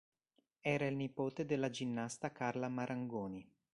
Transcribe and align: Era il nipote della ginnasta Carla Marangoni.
Era 0.63 0.87
il 0.87 0.95
nipote 0.95 1.45
della 1.45 1.69
ginnasta 1.69 2.31
Carla 2.31 2.67
Marangoni. 2.69 3.47